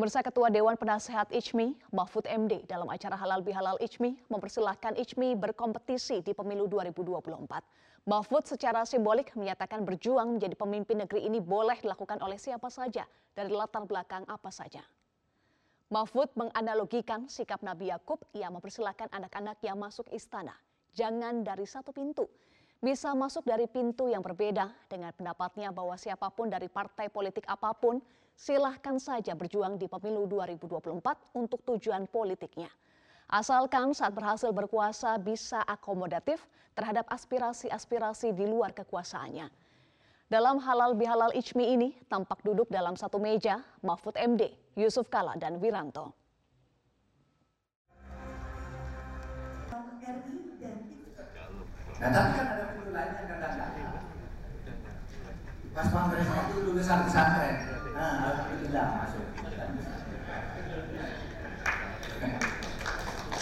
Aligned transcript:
Pemirsa 0.00 0.24
Ketua 0.24 0.48
Dewan 0.48 0.80
Penasehat 0.80 1.28
ICMI, 1.28 1.76
Mahfud 1.92 2.24
MD, 2.24 2.64
dalam 2.64 2.88
acara 2.88 3.20
Halal 3.20 3.44
Bihalal 3.44 3.76
ICMI 3.84 4.32
mempersilahkan 4.32 4.96
ICMI 4.96 5.36
berkompetisi 5.36 6.24
di 6.24 6.32
pemilu 6.32 6.64
2024. 6.72 8.08
Mahfud 8.08 8.48
secara 8.48 8.88
simbolik 8.88 9.28
menyatakan 9.36 9.84
berjuang 9.84 10.40
menjadi 10.40 10.56
pemimpin 10.56 11.04
negeri 11.04 11.28
ini 11.28 11.36
boleh 11.36 11.76
dilakukan 11.84 12.16
oleh 12.24 12.40
siapa 12.40 12.72
saja 12.72 13.04
dari 13.36 13.52
latar 13.52 13.84
belakang 13.84 14.24
apa 14.24 14.48
saja. 14.48 14.80
Mahfud 15.92 16.32
menganalogikan 16.32 17.28
sikap 17.28 17.60
Nabi 17.60 17.92
Yakub 17.92 18.24
yang 18.32 18.56
mempersilahkan 18.56 19.12
anak-anak 19.12 19.60
yang 19.60 19.76
masuk 19.76 20.08
istana. 20.16 20.56
Jangan 20.96 21.44
dari 21.44 21.68
satu 21.68 21.92
pintu, 21.92 22.24
bisa 22.80 23.12
masuk 23.12 23.44
dari 23.44 23.68
pintu 23.68 24.08
yang 24.08 24.24
berbeda 24.24 24.72
dengan 24.88 25.12
pendapatnya 25.12 25.68
bahwa 25.76 25.92
siapa 26.00 26.32
pun 26.32 26.48
dari 26.48 26.72
partai 26.72 27.12
politik 27.12 27.44
apa 27.44 27.76
pun 27.76 28.00
silahkan 28.36 28.98
saja 28.98 29.32
berjuang 29.38 29.78
di 29.78 29.86
pemilu 29.86 30.26
2024 30.26 31.00
untuk 31.36 31.60
tujuan 31.64 32.06
politiknya. 32.10 32.68
Asalkan 33.30 33.94
saat 33.94 34.10
berhasil 34.10 34.50
berkuasa 34.50 35.14
bisa 35.22 35.62
akomodatif 35.62 36.42
terhadap 36.74 37.06
aspirasi-aspirasi 37.06 38.34
di 38.34 38.42
luar 38.42 38.74
kekuasaannya. 38.74 39.46
Dalam 40.30 40.62
halal 40.62 40.94
bihalal 40.94 41.34
ijmi 41.34 41.74
ini 41.74 41.88
tampak 42.06 42.42
duduk 42.46 42.70
dalam 42.70 42.94
satu 42.94 43.18
meja 43.18 43.62
Mahfud 43.82 44.14
MD, 44.14 44.50
Yusuf 44.78 45.10
Kala, 45.10 45.34
dan 45.38 45.58
Wiranto. 45.58 46.14
Tapi 52.00 52.32
kan 52.32 52.46
ada 52.50 52.64
pintu 52.72 52.90
lainnya 52.96 53.24
kadang-kadang. 53.28 53.92
Pas 55.70 55.86
kongresnya 55.92 56.40
itu 56.48 56.56
lulusan 56.66 56.98
pesantren. 57.06 57.54
Nah, 57.92 58.12
alhamdulillah 58.26 58.86
masuk. 59.04 59.26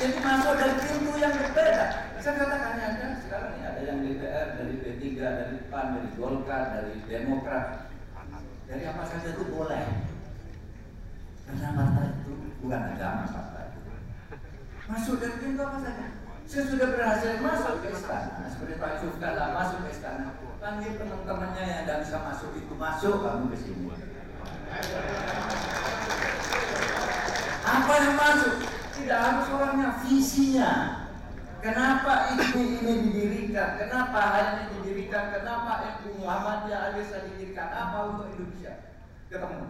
Jadi 0.09 0.25
masuk 0.25 0.57
dari 0.57 0.73
pintu 0.89 1.13
yang 1.21 1.37
berbeda. 1.37 1.85
Saya 2.17 2.41
katakan 2.41 2.81
ada 2.81 3.21
sekarang 3.21 3.61
ini 3.61 3.65
ada 3.69 3.81
yang 3.85 4.01
DPR, 4.01 4.57
dari 4.57 4.75
P3, 4.81 5.05
dari 5.21 5.57
PAN, 5.69 6.01
dari 6.01 6.09
Golkar, 6.17 6.63
dari 6.73 6.97
Demokrat. 7.05 7.93
Dari 8.65 8.89
apa 8.89 9.05
saja 9.05 9.37
itu 9.37 9.45
boleh. 9.53 9.85
Karena 11.45 11.69
partai 11.77 12.09
itu 12.25 12.33
bukan 12.65 12.81
agama 12.97 13.25
partai. 13.29 13.69
Masuk 14.89 15.21
dari 15.21 15.37
pintu 15.45 15.61
apa 15.61 15.77
saja. 15.77 16.07
Saya 16.49 16.63
sudah 16.73 16.89
berhasil 16.89 17.45
masuk 17.45 17.75
ke 17.85 17.89
istana, 17.93 18.49
seperti 18.49 18.81
Pak 18.81 18.91
Yusuf 18.97 19.21
Kala 19.21 19.53
masuk 19.53 19.79
ke 19.85 19.93
istana. 19.93 20.41
Panggil 20.57 20.97
teman-temannya 20.97 21.65
yang 21.69 21.85
tidak 21.85 22.09
bisa 22.09 22.17
masuk 22.25 22.57
itu 22.57 22.73
masuk 22.81 23.21
kamu 23.21 23.53
ke 23.53 23.57
sini. 23.61 23.93
Apa 27.69 27.93
yang 28.01 28.17
masuk? 28.17 28.58
Tidak 28.99 29.15
harus 29.15 29.47
orangnya, 29.55 29.95
visinya. 30.03 30.71
Kenapa 31.63 32.35
ini 32.35 32.47
ini 32.55 32.93
didirikan? 33.07 33.79
Kenapa 33.79 34.19
hal 34.19 34.47
ini 34.59 34.65
didirikan? 34.79 35.31
Kenapa 35.35 36.03
MU 36.03 36.23
Muhammadiyah 36.23 36.95
Alisa 36.95 37.23
didirikan? 37.27 37.67
Apa 37.71 37.97
untuk 38.15 38.27
Indonesia? 38.35 38.75
Ketemu. 39.31 39.67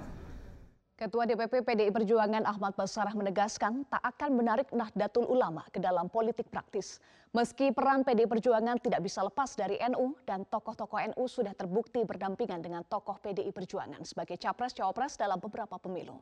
Ketua 0.98 1.24
DPP 1.30 1.62
PDI 1.62 1.94
Perjuangan 1.94 2.42
Ahmad 2.44 2.74
Basarah 2.74 3.14
menegaskan 3.14 3.86
tak 3.86 4.02
akan 4.02 4.34
menarik 4.34 4.68
Nahdlatul 4.74 5.28
Ulama 5.28 5.62
ke 5.70 5.78
dalam 5.78 6.10
politik 6.10 6.48
praktis. 6.48 6.98
Meski 7.36 7.70
peran 7.70 8.04
PDI 8.04 8.26
Perjuangan 8.28 8.80
tidak 8.80 9.04
bisa 9.04 9.20
lepas 9.24 9.52
dari 9.54 9.76
NU 9.92 10.16
dan 10.24 10.48
tokoh-tokoh 10.48 11.14
NU 11.14 11.24
sudah 11.28 11.52
terbukti 11.52 12.00
berdampingan 12.02 12.64
dengan 12.64 12.82
tokoh 12.88 13.20
PDI 13.20 13.52
Perjuangan 13.52 14.02
sebagai 14.08 14.40
capres-cawapres 14.40 15.20
dalam 15.20 15.36
beberapa 15.36 15.76
pemilu 15.76 16.16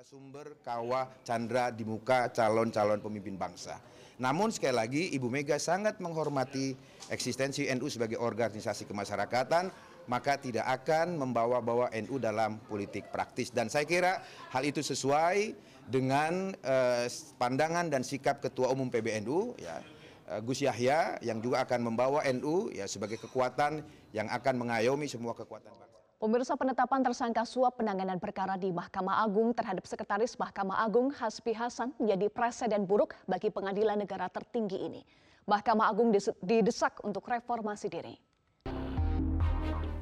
adalah 0.00 0.16
sumber 0.16 0.48
kawah 0.64 1.06
chandra 1.28 1.68
di 1.68 1.84
muka 1.84 2.32
calon-calon 2.32 3.04
pemimpin 3.04 3.36
bangsa. 3.36 3.76
Namun 4.16 4.48
sekali 4.48 4.72
lagi 4.72 5.02
Ibu 5.12 5.28
Mega 5.28 5.60
sangat 5.60 6.00
menghormati 6.00 6.72
eksistensi 7.12 7.68
NU 7.68 7.84
sebagai 7.92 8.16
organisasi 8.16 8.88
kemasyarakatan 8.88 9.68
maka 10.08 10.40
tidak 10.40 10.64
akan 10.72 11.20
membawa-bawa 11.20 11.92
NU 12.00 12.16
dalam 12.16 12.56
politik 12.64 13.12
praktis. 13.12 13.52
Dan 13.52 13.68
saya 13.68 13.84
kira 13.84 14.24
hal 14.48 14.64
itu 14.64 14.80
sesuai 14.80 15.52
dengan 15.84 16.56
uh, 16.64 17.04
pandangan 17.36 17.92
dan 17.92 18.00
sikap 18.00 18.40
Ketua 18.40 18.72
Umum 18.72 18.88
PBNU, 18.88 19.60
ya, 19.60 19.84
uh, 20.32 20.40
Gus 20.40 20.64
Yahya, 20.64 21.20
yang 21.20 21.44
juga 21.44 21.60
akan 21.68 21.92
membawa 21.92 22.24
NU 22.32 22.72
ya 22.72 22.88
sebagai 22.88 23.20
kekuatan 23.20 23.84
yang 24.16 24.32
akan 24.32 24.64
mengayomi 24.64 25.04
semua 25.12 25.36
kekuatan 25.36 25.68
bangsa. 25.76 25.89
Pemirsa 26.20 26.52
penetapan 26.52 27.00
tersangka 27.00 27.48
suap 27.48 27.80
penanganan 27.80 28.20
perkara 28.20 28.60
di 28.60 28.68
Mahkamah 28.68 29.24
Agung 29.24 29.56
terhadap 29.56 29.88
Sekretaris 29.88 30.36
Mahkamah 30.36 30.84
Agung 30.84 31.08
Hasbi 31.16 31.56
Hasan 31.56 31.96
menjadi 31.96 32.28
presiden 32.28 32.84
buruk 32.84 33.16
bagi 33.24 33.48
pengadilan 33.48 33.96
negara 33.96 34.28
tertinggi 34.28 34.84
ini. 34.84 35.00
Mahkamah 35.48 35.88
Agung 35.88 36.12
didesak 36.44 37.00
untuk 37.08 37.24
reformasi 37.24 37.88
diri. 37.88 38.20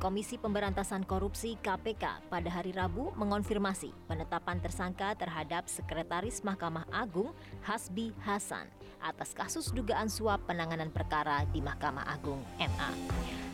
Komisi 0.02 0.42
Pemberantasan 0.42 1.06
Korupsi 1.06 1.54
KPK 1.62 2.26
pada 2.26 2.50
hari 2.50 2.74
Rabu 2.74 3.14
mengonfirmasi 3.14 3.94
penetapan 4.10 4.58
tersangka 4.58 5.14
terhadap 5.14 5.70
Sekretaris 5.70 6.42
Mahkamah 6.42 6.90
Agung 6.90 7.30
Hasbi 7.62 8.10
Hasan 8.26 8.66
atas 8.98 9.30
kasus 9.38 9.70
dugaan 9.70 10.10
suap 10.10 10.50
penanganan 10.50 10.90
perkara 10.90 11.46
di 11.54 11.62
Mahkamah 11.62 12.10
Agung 12.10 12.42
MA. 12.58 12.90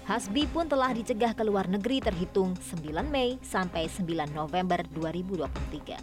Hasbi 0.05 0.45
pun 0.53 0.69
telah 0.69 0.93
dicegah 0.93 1.33
ke 1.33 1.41
luar 1.41 1.65
negeri 1.65 1.97
terhitung 2.05 2.53
9 2.61 3.09
Mei 3.09 3.41
sampai 3.41 3.89
9 3.89 4.05
November 4.37 4.85
2023. 4.93 5.97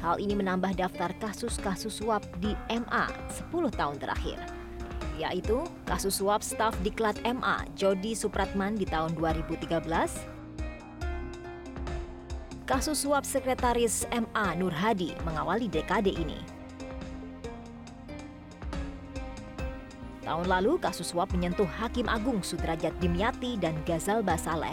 Hal 0.00 0.16
ini 0.16 0.32
menambah 0.32 0.72
daftar 0.72 1.12
kasus-kasus 1.20 2.00
suap 2.00 2.24
di 2.40 2.56
MA 2.72 3.04
10 3.28 3.52
tahun 3.72 3.96
terakhir 4.00 4.40
yaitu 5.14 5.62
kasus 5.86 6.18
suap 6.18 6.42
staf 6.42 6.74
Diklat 6.82 7.22
MA 7.22 7.62
Jody 7.78 8.18
Supratman 8.18 8.74
di 8.74 8.82
tahun 8.86 9.14
2013, 9.14 9.70
kasus 12.66 12.98
suap 13.06 13.22
sekretaris 13.22 14.10
MA 14.10 14.46
Nur 14.58 14.74
Hadi 14.74 15.14
mengawali 15.22 15.70
dekade 15.70 16.10
ini. 16.10 16.53
Tahun 20.24 20.48
lalu, 20.48 20.80
kasus 20.80 21.12
suap 21.12 21.28
menyentuh 21.36 21.68
Hakim 21.68 22.08
Agung 22.08 22.40
Sudrajat 22.40 22.96
Dimyati 22.96 23.60
dan 23.60 23.76
Gazal 23.84 24.24
Basaleh. 24.24 24.72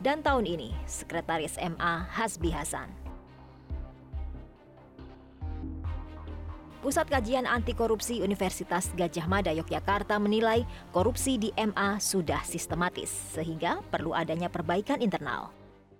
Dan 0.00 0.24
tahun 0.24 0.48
ini, 0.48 0.72
Sekretaris 0.88 1.60
MA 1.60 2.08
Hasbi 2.08 2.48
Hasan. 2.48 2.88
Pusat 6.80 7.12
Kajian 7.12 7.44
Anti 7.44 7.76
Korupsi 7.76 8.24
Universitas 8.24 8.88
Gajah 8.96 9.28
Mada 9.28 9.52
Yogyakarta 9.52 10.16
menilai 10.16 10.64
korupsi 10.96 11.36
di 11.36 11.52
MA 11.52 12.00
sudah 12.00 12.40
sistematis 12.48 13.12
sehingga 13.36 13.84
perlu 13.92 14.16
adanya 14.16 14.48
perbaikan 14.48 15.04
internal. 15.04 15.52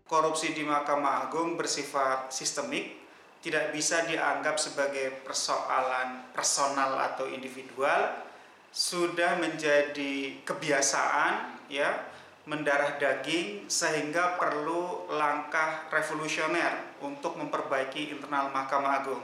Korupsi 0.09 0.57
di 0.57 0.65
Mahkamah 0.65 1.29
Agung 1.29 1.61
bersifat 1.61 2.33
sistemik, 2.33 3.00
tidak 3.41 3.73
bisa 3.73 4.05
dianggap 4.05 4.61
sebagai 4.61 5.25
persoalan 5.25 6.29
personal 6.37 6.97
atau 7.13 7.25
individual, 7.29 8.21
sudah 8.71 9.41
menjadi 9.41 10.45
kebiasaan 10.47 11.67
ya 11.73 12.07
mendarah 12.47 12.97
daging 13.01 13.67
sehingga 13.67 14.39
perlu 14.39 15.11
langkah 15.11 15.91
revolusioner 15.91 17.01
untuk 17.03 17.37
memperbaiki 17.37 18.15
internal 18.15 18.49
Mahkamah 18.55 19.03
Agung 19.03 19.23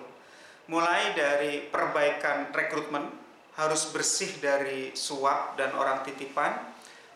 mulai 0.67 1.15
dari 1.15 1.63
perbaikan 1.71 2.51
rekrutmen 2.51 3.07
harus 3.55 3.89
bersih 3.95 4.37
dari 4.43 4.93
suap 4.93 5.57
dan 5.57 5.73
orang 5.73 6.03
titipan, 6.03 6.59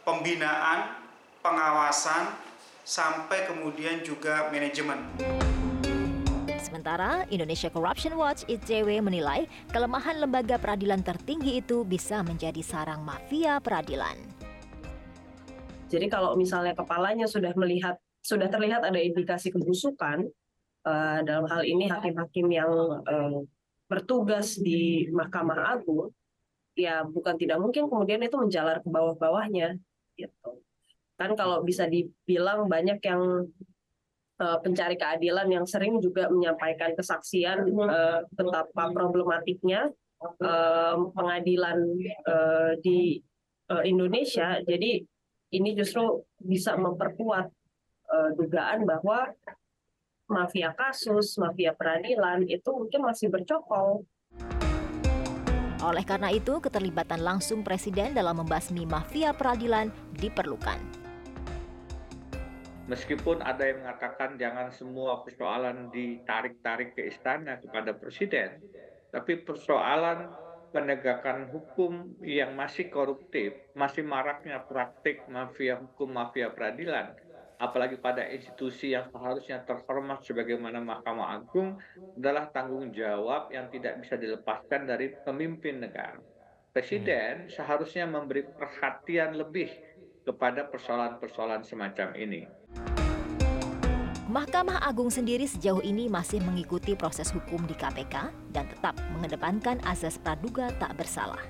pembinaan, 0.07 0.97
pengawasan, 1.45 2.33
sampai 2.87 3.45
kemudian 3.51 4.01
juga 4.07 4.49
manajemen. 4.49 5.50
Sementara 6.71 7.27
Indonesia 7.35 7.67
Corruption 7.67 8.15
Watch 8.15 8.47
ICW 8.47 9.03
menilai 9.03 9.51
kelemahan 9.75 10.23
lembaga 10.23 10.55
peradilan 10.55 11.03
tertinggi 11.03 11.59
itu 11.59 11.83
bisa 11.83 12.23
menjadi 12.23 12.63
sarang 12.63 13.03
mafia 13.03 13.59
peradilan. 13.59 14.15
Jadi 15.91 16.07
kalau 16.07 16.39
misalnya 16.39 16.79
kepalanya 16.79 17.27
sudah 17.27 17.51
melihat 17.59 17.99
sudah 18.23 18.47
terlihat 18.47 18.87
ada 18.87 19.03
indikasi 19.03 19.51
kebusukan, 19.51 20.31
uh, 20.87 21.19
dalam 21.27 21.51
hal 21.51 21.67
ini 21.67 21.91
hakim-hakim 21.91 22.47
yang 22.55 22.71
uh, 23.03 23.43
bertugas 23.91 24.55
di 24.55 25.11
Mahkamah 25.11 25.75
Agung, 25.75 26.15
ya 26.79 27.03
bukan 27.03 27.35
tidak 27.35 27.59
mungkin 27.59 27.91
kemudian 27.91 28.23
itu 28.23 28.39
menjalar 28.39 28.79
ke 28.79 28.87
bawah-bawahnya, 28.87 29.75
gitu. 30.15 30.63
Kan 31.19 31.35
kalau 31.35 31.67
bisa 31.67 31.91
dibilang 31.91 32.71
banyak 32.71 33.03
yang 33.03 33.51
pencari 34.41 34.97
keadilan 34.97 35.53
yang 35.53 35.67
sering 35.69 36.01
juga 36.01 36.33
menyampaikan 36.33 36.97
kesaksian 36.97 37.69
uh, 37.77 38.25
betapa 38.33 38.89
problematiknya 38.89 39.93
uh, 40.41 40.97
pengadilan 41.13 41.77
uh, 42.25 42.73
di 42.81 43.21
uh, 43.69 43.85
Indonesia. 43.85 44.65
Jadi 44.65 45.05
ini 45.53 45.71
justru 45.77 46.25
bisa 46.41 46.73
memperkuat 46.81 47.47
uh, 48.09 48.31
dugaan 48.39 48.89
bahwa 48.89 49.29
mafia 50.31 50.73
kasus, 50.73 51.37
mafia 51.37 51.75
peradilan 51.75 52.47
itu 52.47 52.71
mungkin 52.71 53.01
masih 53.03 53.29
bercokol. 53.29 54.07
Oleh 55.81 56.05
karena 56.05 56.29
itu, 56.29 56.61
keterlibatan 56.61 57.25
langsung 57.25 57.65
Presiden 57.65 58.13
dalam 58.13 58.45
membasmi 58.45 58.85
mafia 58.85 59.33
peradilan 59.33 59.89
diperlukan. 60.21 61.00
Meskipun 62.91 63.39
ada 63.39 63.71
yang 63.71 63.87
mengatakan 63.87 64.35
jangan 64.35 64.75
semua 64.75 65.23
persoalan 65.23 65.95
ditarik-tarik 65.95 66.99
ke 66.99 67.07
istana 67.07 67.63
kepada 67.63 67.95
Presiden, 67.95 68.59
tapi 69.15 69.39
persoalan 69.47 70.27
penegakan 70.75 71.55
hukum 71.55 72.19
yang 72.27 72.59
masih 72.59 72.91
koruptif, 72.91 73.55
masih 73.79 74.03
maraknya 74.03 74.59
praktik 74.67 75.23
mafia 75.31 75.79
hukum, 75.79 76.11
mafia 76.11 76.51
peradilan, 76.51 77.15
apalagi 77.63 77.95
pada 77.95 78.27
institusi 78.27 78.91
yang 78.91 79.07
seharusnya 79.15 79.63
terhormat 79.63 80.27
sebagaimana 80.27 80.83
Mahkamah 80.83 81.39
Agung 81.39 81.79
adalah 82.19 82.51
tanggung 82.51 82.91
jawab 82.91 83.55
yang 83.55 83.71
tidak 83.71 84.03
bisa 84.03 84.19
dilepaskan 84.19 84.91
dari 84.91 85.15
pemimpin 85.23 85.79
negara. 85.79 86.19
Presiden 86.71 87.47
hmm. 87.47 87.51
seharusnya 87.51 88.07
memberi 88.07 88.47
perhatian 88.47 89.35
lebih 89.35 89.75
kepada 90.25 90.69
persoalan-persoalan 90.69 91.65
semacam 91.65 92.09
ini. 92.17 92.47
Mahkamah 94.31 94.87
Agung 94.87 95.11
sendiri 95.11 95.43
sejauh 95.43 95.83
ini 95.83 96.07
masih 96.07 96.39
mengikuti 96.47 96.95
proses 96.95 97.35
hukum 97.35 97.67
di 97.67 97.75
KPK 97.75 98.31
dan 98.55 98.71
tetap 98.71 98.95
mengedepankan 99.19 99.83
asas 99.83 100.23
praduga 100.23 100.71
tak 100.79 100.95
bersalah. 100.95 101.43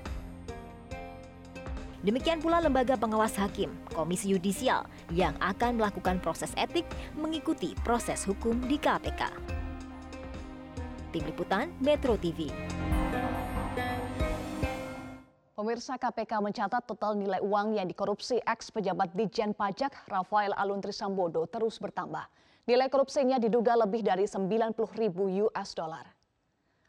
Demikian 2.01 2.41
pula 2.41 2.57
lembaga 2.57 2.97
pengawas 2.97 3.37
hakim, 3.37 3.69
Komisi 3.93 4.33
Yudisial, 4.33 4.89
yang 5.13 5.37
akan 5.37 5.77
melakukan 5.77 6.17
proses 6.17 6.49
etik 6.57 6.89
mengikuti 7.13 7.77
proses 7.85 8.25
hukum 8.25 8.57
di 8.65 8.81
KPK. 8.81 9.29
Tim 11.13 11.23
Liputan 11.29 11.69
Metro 11.77 12.17
TV. 12.17 12.49
Pemirsa 15.61 15.93
KPK 15.93 16.41
mencatat 16.41 16.89
total 16.89 17.13
nilai 17.13 17.37
uang 17.37 17.77
yang 17.77 17.85
dikorupsi 17.85 18.41
ex 18.49 18.73
pejabat 18.73 19.13
Dijen 19.13 19.53
Pajak 19.53 19.93
Rafael 20.09 20.57
Aluntri 20.57 20.89
Sambodo 20.89 21.45
terus 21.45 21.77
bertambah. 21.77 22.25
Nilai 22.65 22.89
korupsinya 22.89 23.37
diduga 23.37 23.77
lebih 23.77 24.01
dari 24.01 24.25
90 24.25 24.73
ribu 24.97 25.29
US 25.45 25.77
dollar. 25.77 26.09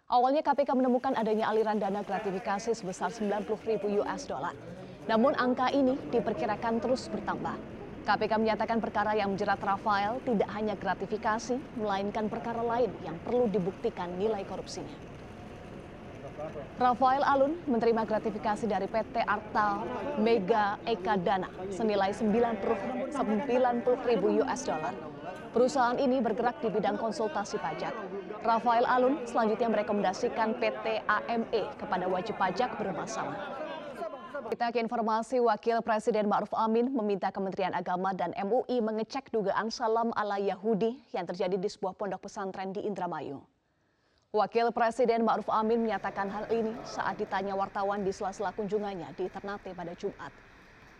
Awalnya 0.08 0.40
KPK 0.40 0.72
menemukan 0.72 1.12
adanya 1.12 1.52
aliran 1.52 1.76
dana 1.76 2.00
gratifikasi 2.00 2.72
sebesar 2.72 3.12
90 3.12 3.44
ribu 3.68 3.92
US 4.00 4.24
dollar. 4.24 4.56
Namun 5.04 5.36
angka 5.36 5.68
ini 5.68 6.00
diperkirakan 6.08 6.80
terus 6.80 7.12
bertambah. 7.12 7.60
KPK 8.08 8.40
menyatakan 8.40 8.80
perkara 8.80 9.12
yang 9.12 9.36
menjerat 9.36 9.60
Rafael 9.60 10.16
tidak 10.24 10.48
hanya 10.48 10.80
gratifikasi, 10.80 11.60
melainkan 11.76 12.32
perkara 12.32 12.64
lain 12.64 12.88
yang 13.04 13.20
perlu 13.20 13.52
dibuktikan 13.52 14.16
nilai 14.16 14.48
korupsinya. 14.48 15.11
Rafael 16.80 17.22
Alun 17.22 17.54
menerima 17.70 18.02
gratifikasi 18.08 18.64
dari 18.66 18.90
PT 18.90 19.22
Arta 19.22 19.84
Mega 20.18 20.78
Eka 20.88 21.14
Dana 21.20 21.48
senilai 21.70 22.10
90, 22.10 23.12
90 23.14 24.08
ribu 24.08 24.26
US 24.42 24.60
dollar. 24.66 24.94
Perusahaan 25.52 26.00
ini 26.00 26.18
bergerak 26.24 26.64
di 26.64 26.72
bidang 26.72 26.96
konsultasi 26.96 27.60
pajak. 27.60 27.92
Rafael 28.40 28.88
Alun 28.88 29.20
selanjutnya 29.28 29.68
merekomendasikan 29.68 30.56
PT 30.56 31.04
AME 31.04 31.76
kepada 31.76 32.08
wajib 32.08 32.40
pajak 32.40 32.72
bermasalah. 32.80 33.36
Kita 34.48 34.72
ke 34.72 34.80
informasi 34.80 35.44
Wakil 35.44 35.84
Presiden 35.84 36.28
Ma'ruf 36.28 36.52
Amin 36.56 36.88
meminta 36.92 37.28
Kementerian 37.28 37.76
Agama 37.76 38.16
dan 38.16 38.32
MUI 38.32 38.80
mengecek 38.80 39.28
dugaan 39.28 39.68
salam 39.68 40.08
ala 40.16 40.40
Yahudi 40.40 40.98
yang 41.12 41.28
terjadi 41.28 41.60
di 41.60 41.68
sebuah 41.68 41.94
pondok 42.00 42.26
pesantren 42.26 42.72
di 42.72 42.84
Indramayu. 42.84 43.40
Wakil 44.32 44.72
Presiden 44.72 45.28
Ma'ruf 45.28 45.44
Amin 45.52 45.84
menyatakan 45.84 46.24
hal 46.32 46.48
ini 46.48 46.72
saat 46.88 47.20
ditanya 47.20 47.52
wartawan 47.52 48.00
di 48.00 48.16
sela-sela 48.16 48.48
kunjungannya 48.56 49.12
di 49.12 49.28
Ternate 49.28 49.76
pada 49.76 49.92
Jumat. 49.92 50.32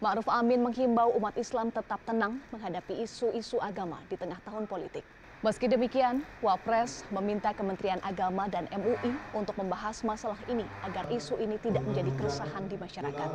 Ma'ruf 0.05 0.29
Amin 0.29 0.61
menghimbau 0.61 1.17
umat 1.17 1.32
Islam 1.40 1.73
tetap 1.73 1.96
tenang 2.05 2.37
menghadapi 2.52 3.00
isu-isu 3.00 3.56
agama 3.56 4.05
di 4.12 4.20
tengah 4.20 4.37
tahun 4.44 4.69
politik. 4.69 5.00
Meski 5.40 5.64
demikian, 5.64 6.20
Wapres 6.44 7.08
meminta 7.08 7.56
Kementerian 7.56 8.05
Agama 8.05 8.52
dan 8.52 8.69
MUI 8.69 9.17
untuk 9.32 9.56
membahas 9.56 10.05
masalah 10.05 10.37
ini 10.52 10.69
agar 10.85 11.08
isu 11.08 11.40
ini 11.40 11.56
tidak 11.56 11.88
menjadi 11.88 12.12
keresahan 12.20 12.69
di 12.69 12.76
masyarakat. 12.76 13.28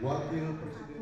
Wakil 0.00 0.56
Presiden. 0.56 0.92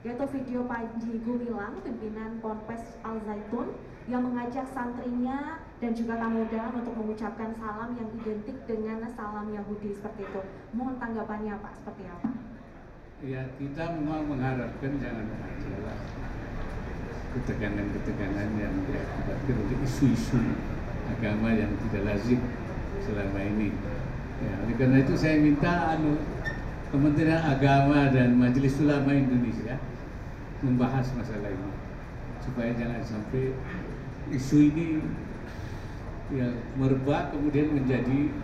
yaitu 0.00 0.24
video 0.32 0.64
Panji 0.64 1.20
Gumilang, 1.26 1.76
pimpinan 1.84 2.40
Ponpes 2.40 2.96
Al 3.04 3.20
Zaitun, 3.26 3.74
yang 4.08 4.24
mengajak 4.24 4.64
santrinya 4.72 5.60
dan 5.82 5.92
juga 5.92 6.16
tamu 6.16 6.48
undangan 6.48 6.80
untuk 6.80 6.94
mengucapkan 6.96 7.52
salam 7.60 7.92
yang 7.98 8.08
identik 8.16 8.56
dengan 8.64 9.04
salam 9.12 9.52
Yahudi 9.52 9.92
seperti 9.92 10.24
itu. 10.24 10.40
Mohon 10.72 10.96
tanggapannya 10.96 11.54
Pak, 11.60 11.72
seperti 11.82 12.02
apa? 12.08 12.30
Ya, 13.20 13.42
kita 13.60 13.84
memang 14.00 14.24
mengharapkan 14.32 14.92
jangan 14.96 15.26
ada 15.28 15.94
ketegangan-ketegangan 17.30 18.48
yang 18.58 18.74
diakibatkan 18.88 19.54
oleh 19.54 19.78
isu-isu 19.86 20.40
agama 21.12 21.52
yang 21.54 21.70
tidak 21.86 22.02
lazim 22.08 22.40
selama 23.04 23.38
ini. 23.44 23.70
Ya, 24.40 24.52
oleh 24.64 24.76
karena 24.80 24.96
itu 25.04 25.14
saya 25.20 25.36
minta 25.36 25.94
anu, 25.94 26.16
Kementerian 26.90 27.38
Agama 27.46 28.10
dan 28.10 28.34
Majelis 28.34 28.74
Ulama 28.82 29.14
Indonesia 29.14 29.78
membahas 30.58 31.06
masalah 31.14 31.54
ini 31.54 31.70
supaya 32.42 32.74
jangan 32.74 32.98
sampai 33.06 33.54
isu 34.34 34.74
ini 34.74 34.98
ya 36.34 36.50
merebak 36.74 37.30
kemudian 37.30 37.78
menjadi 37.78 38.34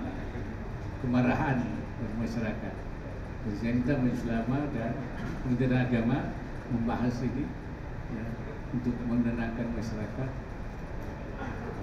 kemarahan 1.03 1.59
masyarakat. 2.23 2.75
Jadi 3.47 3.83
saya 3.83 3.99
Majelis 3.99 4.23
Ulama 4.31 4.59
dan 4.75 4.95
Kementerian 5.43 5.83
Agama 5.83 6.19
membahas 6.71 7.19
ini 7.27 7.51
ya, 8.15 8.25
untuk 8.75 8.95
menenangkan 9.11 9.75
masyarakat 9.75 10.31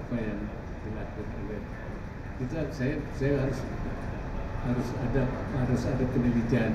apa 0.03 0.15
yang 0.15 0.39
dilakukan 0.83 1.27
oleh 1.47 1.61
kita 2.39 2.59
saya 2.71 2.95
saya 3.15 3.47
harus 3.47 3.59
harus 4.63 4.87
ada 4.95 5.23
harus 5.59 5.81
ada 5.83 6.03
penelitian 6.15 6.71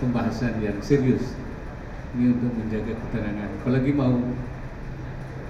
pembahasan 0.00 0.60
yang 0.60 0.76
serius. 0.84 1.32
Ini 2.12 2.36
untuk 2.36 2.52
menjaga 2.52 2.92
keterangan 2.92 3.48
apalagi 3.64 3.90
mau 3.96 4.12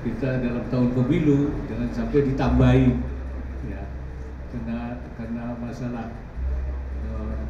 kita 0.07 0.43
dalam 0.43 0.63
tahun 0.71 0.95
pemilu 0.95 1.51
jangan 1.67 1.91
sampai 1.91 2.21
ditambahi 2.31 2.89
ya. 3.67 3.83
Karena 4.55 4.79
karena 5.19 5.45
masalah 5.59 6.07
uh, 7.11 7.43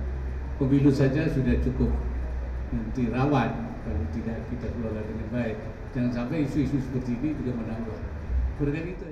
pemilu 0.56 0.88
saja 0.88 1.28
sudah 1.28 1.56
cukup 1.60 1.92
nanti 2.72 3.12
rawan 3.12 3.72
kalau 3.84 4.04
tidak 4.16 4.38
kita 4.48 4.66
kelola 4.72 5.00
dengan 5.04 5.28
baik. 5.28 5.56
Jangan 5.92 6.12
sampai 6.24 6.48
isu-isu 6.48 6.80
seperti 6.80 7.20
ini 7.20 7.36
juga 7.36 7.52
menambah. 7.60 8.00
Berkat 8.56 8.84
itu 8.96 9.04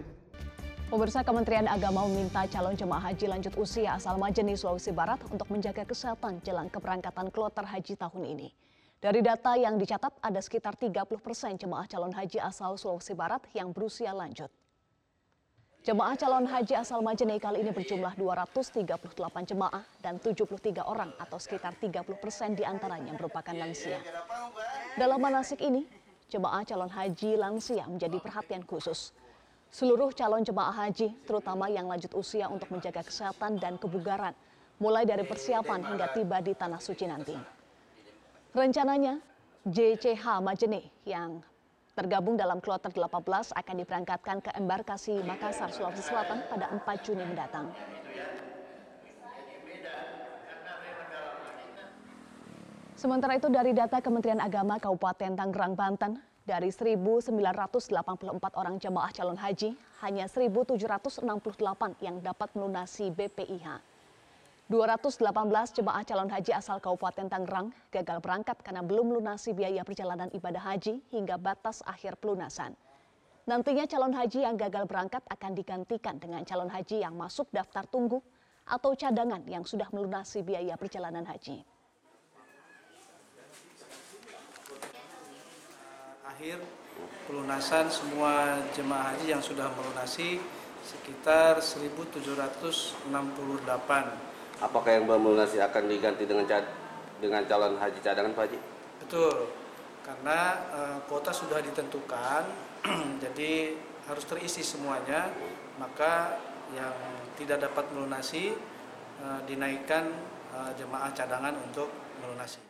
Pemirsa 0.90 1.22
Kementerian 1.22 1.70
Agama 1.70 2.02
meminta 2.10 2.42
calon 2.50 2.74
jemaah 2.74 2.98
haji 2.98 3.30
lanjut 3.30 3.54
usia 3.62 3.94
asal 3.94 4.18
Majene, 4.18 4.58
Sulawesi 4.58 4.90
Barat 4.90 5.22
untuk 5.30 5.46
menjaga 5.46 5.86
kesehatan 5.86 6.42
jelang 6.42 6.66
keberangkatan 6.66 7.30
kloter 7.30 7.62
haji 7.62 7.94
tahun 7.94 8.26
ini. 8.26 8.50
Dari 8.98 9.22
data 9.22 9.54
yang 9.54 9.78
dicatat, 9.78 10.10
ada 10.18 10.42
sekitar 10.42 10.74
30 10.74 11.06
persen 11.22 11.54
jemaah 11.54 11.86
calon 11.86 12.10
haji 12.10 12.42
asal 12.42 12.74
Sulawesi 12.74 13.14
Barat 13.14 13.38
yang 13.54 13.70
berusia 13.70 14.10
lanjut. 14.10 14.50
Jemaah 15.86 16.18
calon 16.18 16.50
haji 16.50 16.74
asal 16.74 17.06
Majene 17.06 17.38
kali 17.38 17.62
ini 17.62 17.70
berjumlah 17.70 18.18
238 18.18 18.90
jemaah 19.46 19.86
dan 20.02 20.18
73 20.18 20.58
orang 20.82 21.14
atau 21.22 21.38
sekitar 21.38 21.78
30 21.78 22.02
persen 22.18 22.58
di 22.58 22.66
antaranya 22.66 23.14
merupakan 23.14 23.54
lansia. 23.54 24.02
Dalam 24.98 25.22
manasik 25.22 25.62
ini, 25.62 25.86
jemaah 26.26 26.66
calon 26.66 26.90
haji 26.90 27.38
lansia 27.38 27.86
menjadi 27.86 28.18
perhatian 28.18 28.66
khusus. 28.66 29.14
Seluruh 29.70 30.10
calon 30.10 30.42
jemaah 30.42 30.74
haji, 30.74 31.14
terutama 31.22 31.70
yang 31.70 31.86
lanjut 31.86 32.10
usia 32.18 32.50
untuk 32.50 32.74
menjaga 32.74 33.06
kesehatan 33.06 33.54
dan 33.62 33.78
kebugaran, 33.78 34.34
mulai 34.82 35.06
dari 35.06 35.22
persiapan 35.22 35.86
hingga 35.86 36.10
tiba 36.10 36.42
di 36.42 36.58
Tanah 36.58 36.82
Suci 36.82 37.06
nanti. 37.06 37.38
Rencananya, 38.50 39.22
JCH 39.62 40.42
Majene 40.42 40.90
yang 41.06 41.38
tergabung 41.94 42.34
dalam 42.34 42.58
kloter 42.58 42.90
18 42.90 43.54
akan 43.54 43.74
diberangkatkan 43.78 44.42
ke 44.42 44.50
embarkasi 44.58 45.22
Makassar, 45.22 45.70
Sulawesi 45.70 46.02
Selatan 46.02 46.42
pada 46.50 46.66
4 46.74 47.06
Juni 47.06 47.22
mendatang. 47.22 47.70
Sementara 52.98 53.38
itu 53.38 53.48
dari 53.48 53.70
data 53.70 54.02
Kementerian 54.02 54.42
Agama 54.42 54.82
Kabupaten 54.82 55.32
Tangerang, 55.32 55.72
Banten, 55.72 56.20
dari 56.50 56.74
1.984 56.74 57.30
orang 58.58 58.74
jemaah 58.82 59.14
calon 59.14 59.38
haji, 59.38 59.78
hanya 60.02 60.26
1.768 60.26 61.22
yang 62.02 62.18
dapat 62.18 62.50
melunasi 62.58 63.14
BPIH. 63.14 63.78
218 64.66 65.22
jemaah 65.78 66.02
calon 66.02 66.30
haji 66.30 66.50
asal 66.50 66.82
Kabupaten 66.82 67.30
Tangerang 67.30 67.70
gagal 67.94 68.18
berangkat 68.18 68.58
karena 68.66 68.82
belum 68.82 69.14
melunasi 69.14 69.54
biaya 69.54 69.86
perjalanan 69.86 70.30
ibadah 70.34 70.62
haji 70.74 70.98
hingga 71.14 71.38
batas 71.38 71.86
akhir 71.86 72.18
pelunasan. 72.18 72.74
Nantinya 73.46 73.86
calon 73.86 74.14
haji 74.14 74.46
yang 74.46 74.54
gagal 74.54 74.86
berangkat 74.90 75.22
akan 75.26 75.54
digantikan 75.54 76.18
dengan 76.18 76.42
calon 76.46 76.70
haji 76.70 77.02
yang 77.02 77.14
masuk 77.18 77.50
daftar 77.50 77.86
tunggu 77.86 78.22
atau 78.62 78.94
cadangan 78.94 79.42
yang 79.46 79.66
sudah 79.66 79.90
melunasi 79.90 80.42
biaya 80.46 80.78
perjalanan 80.78 81.26
haji. 81.26 81.66
Akhir 86.40 86.56
pelunasan 87.28 87.92
semua 87.92 88.64
jemaah 88.72 89.12
haji 89.12 89.36
yang 89.36 89.44
sudah 89.44 89.68
melunasi 89.76 90.40
sekitar 90.80 91.60
1.768 91.60 93.12
apakah 94.56 94.88
yang 94.88 95.04
belum 95.04 95.20
melunasi 95.20 95.60
akan 95.60 95.84
diganti 95.84 96.24
dengan 96.24 96.48
dengan 97.20 97.44
calon 97.44 97.76
haji 97.76 98.00
cadangan 98.00 98.32
Pak 98.32 98.40
Haji? 98.48 98.58
Betul, 99.04 99.52
karena 100.00 100.64
uh, 100.72 100.98
kuota 101.12 101.28
sudah 101.28 101.60
ditentukan, 101.60 102.48
jadi 103.28 103.76
harus 104.08 104.24
terisi 104.24 104.64
semuanya, 104.64 105.28
maka 105.76 106.40
yang 106.72 106.96
tidak 107.36 107.68
dapat 107.68 107.84
melunasi 107.92 108.56
uh, 109.20 109.44
dinaikkan 109.44 110.08
uh, 110.56 110.72
jemaah 110.72 111.12
cadangan 111.12 111.52
untuk 111.68 111.92
melunasi. 112.24 112.69